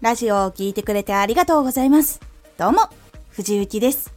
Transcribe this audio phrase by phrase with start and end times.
[0.00, 2.20] ラジオを聴いてくれてありがとうございます。
[2.56, 2.82] どうも、
[3.30, 4.14] 藤幸です。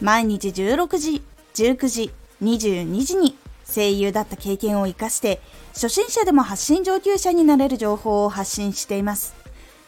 [0.00, 1.22] 毎日16時、
[1.54, 2.10] 19時、
[2.42, 3.38] 22時に
[3.72, 5.40] 声優だった経験を活かして、
[5.74, 9.36] 初心者でも発信上級者になれる情報を発信しています。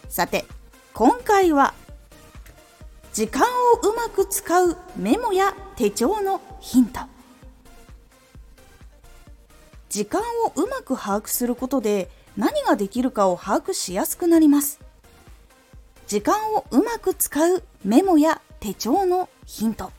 [0.08, 0.44] さて、
[0.92, 1.74] 今回は、
[3.12, 7.00] 時間をうまく使うメモや手帳のヒント。
[9.88, 14.83] 時間をうまく把握することで何ができるかを把握しやすくなります。
[16.06, 19.90] 時間をうまく使うメモや手帳のヒント。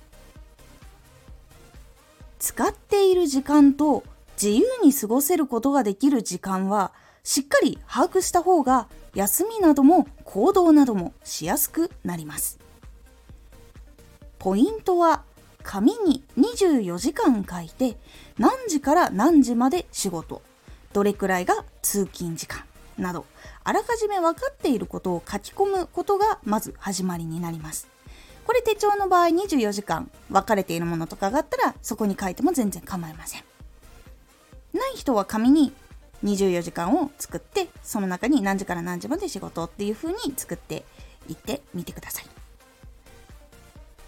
[2.40, 4.04] 使っている時間と
[4.42, 6.92] 自由に過ごせることができる時間は
[7.24, 12.60] しっかり把握した方が休みなども行動などもしやすくなります。
[14.38, 15.24] ポイントは
[15.64, 17.98] 紙に24時間書いて
[18.38, 20.44] 何時から何時まで仕事。
[20.94, 22.64] どれくらいが通勤時間。
[22.98, 23.26] など
[23.64, 27.88] あらかじめ分かっていることを書き込むことがまず始まりになります。
[28.46, 33.44] これ手帳の場合24時間分かれているものとかがあったらそこに書いても全然構いません。
[34.74, 35.74] ない人は紙に
[36.24, 40.86] 24時間を作ってその中に何時から何時まで仕事っていう風に作って
[41.28, 42.26] いってみてください。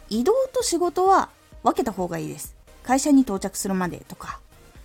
[0.10, 1.30] 移動と仕事は
[1.64, 2.56] 分けた方がいいです。
[2.84, 4.40] 会社に到着するまでとか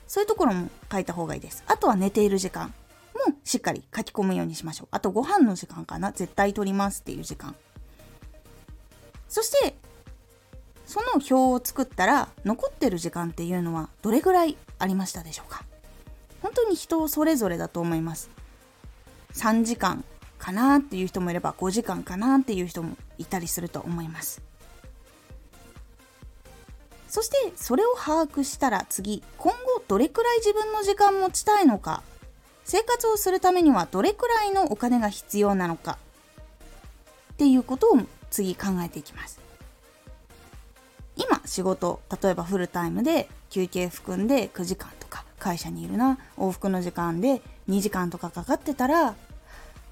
[0.08, 1.62] そういうところも書いた方がいいです。
[1.66, 2.74] あとは寝ている時間
[3.26, 4.88] もしっかり書き込むようにしましょう。
[4.90, 6.12] あとご飯の時間かな。
[6.12, 7.54] 絶対取りますっていう時間。
[9.28, 9.74] そして、
[10.86, 15.64] その表を作ったら残ってる時間っていうのはどれぐらいありましたでしょうか
[16.42, 18.30] 本当に人それぞれだと思います。
[19.34, 20.04] 3時間
[20.38, 24.42] かなっていう人もいれば5時間かなっていう人もいたりすると思います。
[27.08, 32.02] そしてそれを把握したら次今後どれくらい自分の時間持ちたいのか
[32.64, 35.98] 生活をするためにはどれくらいのお金が必要なのか。
[37.32, 37.98] っていうことを
[38.30, 39.40] 次考えていきます。
[41.16, 46.18] 今仕事例えばフルタイムで休憩含んで9時間とか会社にいるな。
[46.38, 49.14] 往復の時間で2時間とかかかってたら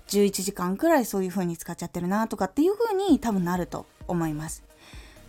[0.09, 4.63] 11時間くらいそういう風に使っちゃってるなとかっていう風に多分なると思います。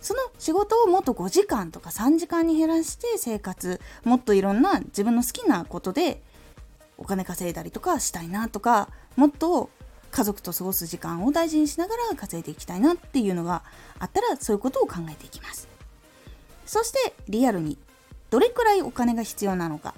[0.00, 6.20] その仕事をもっと5時間とか3時間に減らして生活もっといろんな自分の好きなことで
[7.02, 9.70] お金稼いだりとかしたいなとかもっと
[10.12, 13.62] 家族と過ごす時間を大事にしながら稼いでいきたいなっていうのが
[13.98, 15.66] あったらそういうことを考えていきます。
[16.64, 17.76] そしてリアルに
[18.30, 19.94] どれくらいお金が必要なのか。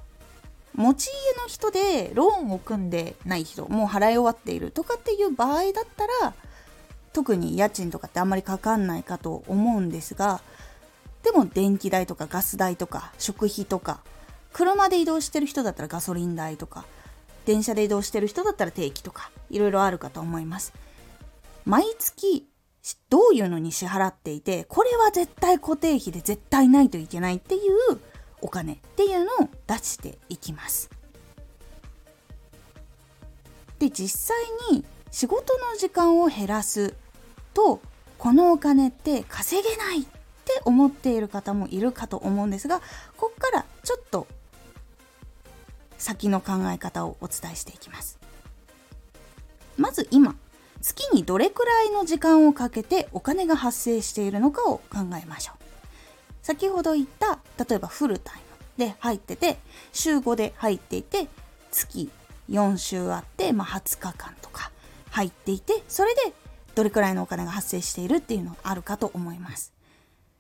[0.75, 6.35] 持ち家の人でローンを組んでない人もう払い終わっているとかっていう場合だったら
[7.13, 10.41] 特に家賃とかってあんまりかかんないかと思うんですが
[11.23, 14.01] でも電気代とかガス代とか食費とか
[14.53, 16.85] 車で移動してる人だったらガソリン代とか
[17.47, 20.73] 電車で移動してる人だったら定期とかいろいろあるかと思います。
[21.65, 22.47] 毎月
[23.09, 28.01] どういうのに支払っていてこれは絶対固定費で絶対ないといけないっていう
[28.43, 30.91] お金っていうのを出していきます。
[33.79, 34.37] で実際
[34.73, 36.95] に仕事の時間を減らす
[37.55, 37.81] と
[38.19, 42.81] このお金って稼げないって思っている方もいるかと思うんですが
[43.17, 44.27] こっからちょっと
[45.99, 48.19] 先の考え方をお伝えしていきます。
[49.77, 50.37] まず今
[50.81, 55.65] 月にどれくらいの時間をかけてお金が発生しているのかを考えましょう。
[56.43, 58.37] 先ほど言った例えばフルタイ
[58.79, 59.57] ムで入ってて
[59.93, 61.29] 週5で入っていて
[61.71, 62.11] 月
[62.51, 64.71] 4週あって、まあ、20日間とか
[65.11, 66.21] 入っていてそれで
[66.75, 69.74] どれくらいのお金が発生しているっていうのがあるかと思います。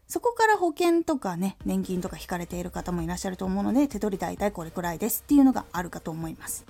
[0.07, 6.65] そこから保険とかね、年金とか引かれている方もいらっしゃると思うので、手取り大体これくらいですっていうのがあるかと思います。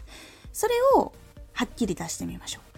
[0.52, 1.12] それを
[1.52, 2.74] はっきり出してみましょう。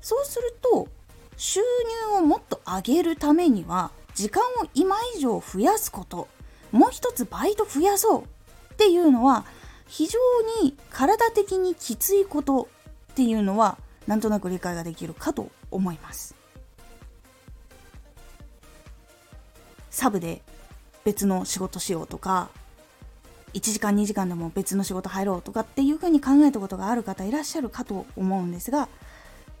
[0.00, 0.88] そうすると、
[1.36, 1.60] 収
[2.10, 6.28] 入をもっと上げるためには、時間を今以上増やすこと、
[6.70, 8.26] もう一つバイト増やそうっ
[8.76, 9.44] ていうのは、
[9.86, 10.18] 非常
[10.62, 12.68] に体的にきついこと
[13.12, 16.34] っていうのは、なんとなく理解ができるかと思います。
[19.92, 20.42] サブで
[21.04, 22.48] 別の仕事しようとか
[23.52, 28.88] 1時間2時間でも別の仕事入ろうとかっていうふうに考えたことがある方いらっしゃるかと思うんですが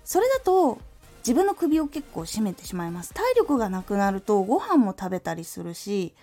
[0.04, 0.80] それだと
[1.18, 3.14] 自分の首を結構絞めてしまいます。
[3.14, 6.14] 体力がなくなるとご飯も食べたりするし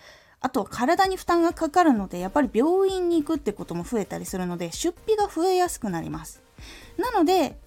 [0.42, 6.42] あとは体に負担がかかるのでやっぱり病院に行くってことも増えたりするので出費が増えやすくなります。
[6.98, 7.58] なので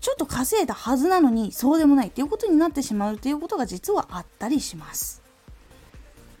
[0.00, 5.22] ちょっと稼いだはずなのにそうでもないっていうことになってしまうということが実はあったりします。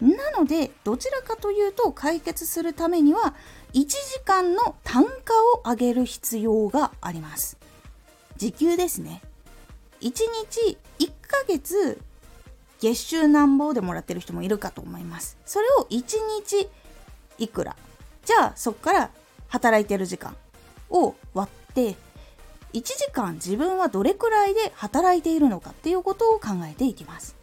[0.00, 3.34] なのでどちらかというと解決するためには
[3.74, 7.58] 1時間の単価を上げる必要があります。
[8.36, 9.22] 時給ですね。
[10.00, 12.00] 1日1ヶ月
[12.80, 15.36] 月収なんぼでもらってる人もいるかと思います。
[15.44, 16.02] それを1
[16.48, 16.68] 日
[17.38, 17.76] いくら？
[18.24, 19.10] じゃあそこから
[19.48, 20.34] 働いてる時間
[20.88, 21.96] を割って
[22.72, 27.36] 1時間自分はどれくらいで働いているのかっていうことを考えていきます。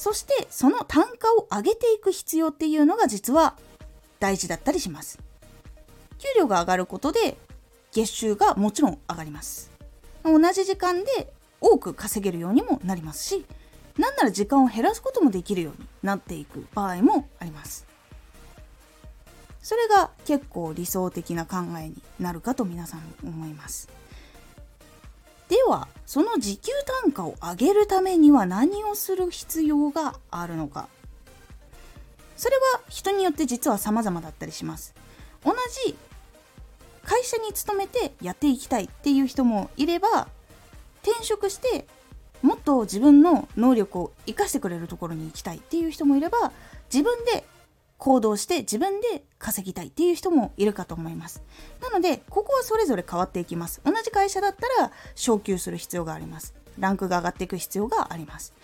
[0.00, 3.58] そしてその単価を上げていく必要っていうのが実は
[4.18, 5.18] 大事だったりします。
[6.18, 7.36] 給料が上がることで
[7.92, 9.70] 月収がもちろん上がります。
[10.24, 11.30] 同じ時間で
[11.60, 13.44] 多く稼げるようにもなりますし
[13.98, 17.86] なんなら時間を減らすこともできるようになっていく場合もあります。
[19.60, 23.99] それが結構理想的な考えになるかと皆さん思います。
[25.50, 30.88] ではその時給単価を上げるためには何をする必要があるのか。
[32.36, 34.94] それは人によって実は様々だったりします。
[35.44, 35.52] 同
[35.86, 35.96] じ
[37.04, 40.28] 会社に勤めてやっていきたいっていう人もいれば
[41.02, 41.86] 転職して
[42.42, 46.52] もっと自分の能力を生かしてくれるところに行きたいっていう人もいれば
[46.92, 47.44] 自分で
[48.00, 51.42] 行動して自分で稼ぎたいっていう人もいるかと思います。
[51.82, 53.82] なのでここはそれぞれ変わっていきます。
[53.84, 56.54] 同じ会社だったら昇給する必要があります。
[56.78, 58.54] ランクが上がっていく必要があります。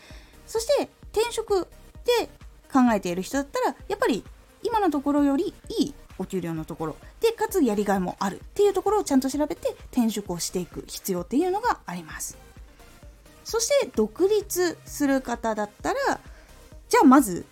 [0.46, 1.68] そして転職
[2.04, 2.30] で
[2.72, 4.24] 考えている人だったらやっぱり
[4.62, 6.96] 今のところよりいいお給料のところ。
[7.20, 12.38] でかつやりがいもあるっていうところをちゃんと調べて転職をしていく必要っていうのがあります。
[13.44, 16.20] そして独立する方だったら
[16.88, 17.44] じゃあまず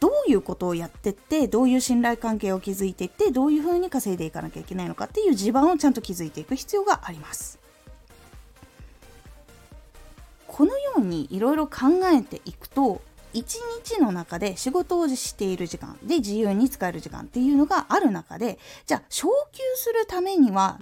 [0.00, 7.58] どういうことをやってってどういう信頼関係を築いていってどういうふうに稼いでいかなきゃいけないのかっていう地盤をちゃんと築いていく必要があります。
[10.46, 13.00] このようにいろいろ考えていくと
[13.32, 20.80] 一日の中で仕事をしている時間で自由に使える時間っていうのがある中でじゃあ昇給するためには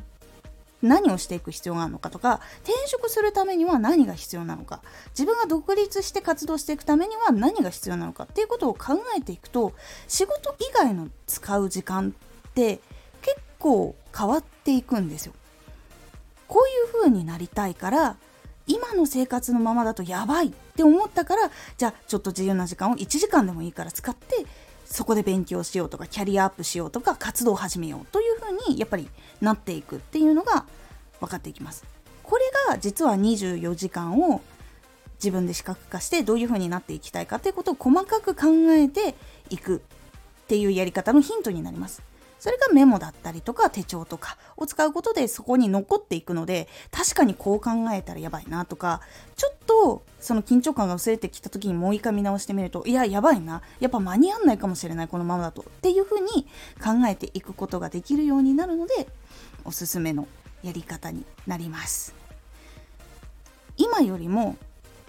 [0.83, 9.73] 何をしていく必要があるのかとか転職するためには何が必要なのか自分が独立して活動していくためには何が必要なのかっていうことを考えていくと
[10.07, 12.15] 仕事以外の使う時間
[12.49, 12.81] って
[13.23, 15.33] 結構変わっていくんですよ。
[16.49, 18.17] こういう風になりたいから
[18.67, 24.47] 今の生活のままだとやばいって思ったからじゃあちょっと自由な時間を1時間でもいいから使って
[24.85, 28.26] そこで勉強しようとかキャリアアップしようとか活動を始めようという
[28.69, 29.09] にやっぱり
[29.41, 30.67] なっていくっていうのが
[31.21, 31.85] 分かっていきます。
[32.23, 34.41] これが実は24時間を
[35.15, 39.15] 自分で視覚化してどういう風になっていきたいかということを細かく考えて
[39.49, 42.03] いくっていうやり方のヒントになります。
[42.39, 49.01] それがメモだったりとか手帳とかを使うことでそこに残っていくので確かにこう考えたらやばいなとか
[49.37, 53.63] ちょっとその緊張感が薄れてきた時にもう一回見直してみるといややばいな。
[53.81, 55.63] やっぱ間に合わないかもしれないこのままだと。
[55.63, 56.47] っていうふうに
[56.83, 59.09] 考えていくことができるようになるので
[59.65, 60.27] おすすめの
[60.63, 62.15] やり方になります。
[63.77, 64.57] 今よりも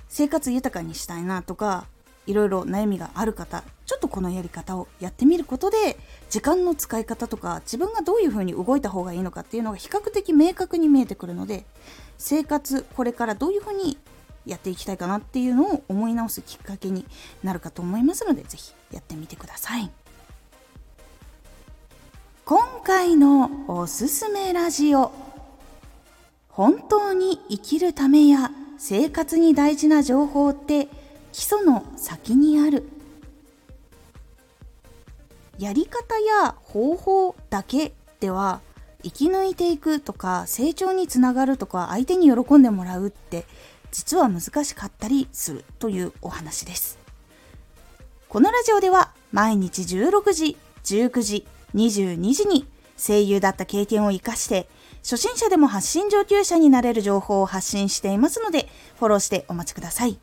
[0.09, 1.85] 生活豊かにしたいなとか
[2.25, 5.97] いろいろ悩みがある方ちょっとこのやり方をやってみることで
[6.29, 11.63] 時間の使い方とか自分がどういうふうに動いた方がいいのかっていうのが比較的明確に見えてくるので
[12.17, 13.97] 生活これからどういうふうに
[14.45, 17.05] やっていきたいかなっていうのを思い直すきっかけに
[17.43, 19.89] なるかと思いますので是非やってみてください。
[22.45, 25.11] 今回のおすすめラジオ。
[26.49, 30.87] 本当に生きるためや生活に大事な情報って
[31.33, 32.96] 基礎の先にある。
[35.57, 38.61] やり方や方法だけでは
[39.03, 43.45] 生き抜いていくとか成長につながるとか相手に喜んでもらうって
[43.91, 46.99] 実は難しかったりするというお話です。
[48.29, 58.67] このラジオでは毎日16時19時22時に声優だった経験を生かして初心者でも発信上級者になれる情報を発信していますので
[58.99, 60.19] フォローしてお待ちください。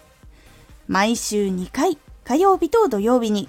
[0.86, 3.48] 毎週2回火曜日と土曜日に